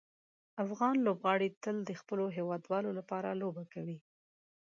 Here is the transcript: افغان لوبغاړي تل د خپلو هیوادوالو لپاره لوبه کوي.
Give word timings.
افغان 0.63 0.95
لوبغاړي 1.05 1.49
تل 1.63 1.75
د 1.83 1.91
خپلو 2.01 2.25
هیوادوالو 2.37 2.89
لپاره 2.99 3.37
لوبه 3.41 3.63
کوي. 3.73 3.97